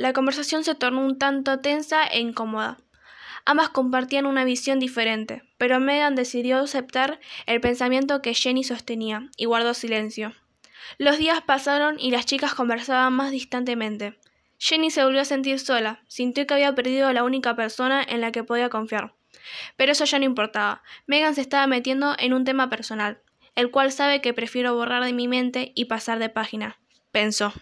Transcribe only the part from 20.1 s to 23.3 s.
no importaba. Megan se estaba metiendo en un tema personal,